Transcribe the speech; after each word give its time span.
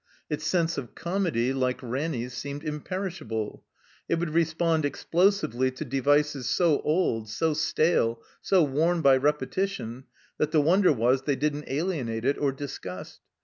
Its 0.31 0.47
sense 0.47 0.79
of 0.79 0.95
comedy, 0.95 1.53
like 1.53 1.79
Ranny's, 1.83 2.33
seemed 2.33 2.63
imperish 2.63 3.21
able. 3.21 3.63
It 4.09 4.15
would 4.17 4.31
respond 4.31 4.83
explosively 4.83 5.69
to 5.69 5.85
devices 5.85 6.49
so 6.49 6.81
old, 6.81 7.29
so 7.29 7.53
stale, 7.53 8.19
so 8.41 8.63
worn 8.63 9.01
by 9.01 9.15
repetition, 9.17 10.05
that 10.39 10.49
the 10.49 10.59
wonder 10.59 10.91
was 10.91 11.21
they 11.21 11.35
didn't 11.35 11.65
alienate 11.69 12.25
it, 12.25 12.39
or 12.39 12.51
disgust. 12.51 13.19